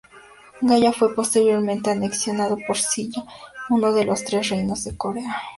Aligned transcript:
Gaya 0.63 0.91
fue 0.93 1.13
posteriormente 1.13 1.91
anexionado 1.91 2.57
por 2.65 2.75
Silla, 2.77 3.23
uno 3.69 3.93
de 3.93 4.03
los 4.05 4.23
Tres 4.23 4.49
Reinos 4.49 4.83
de 4.83 4.97
Corea. 4.97 5.39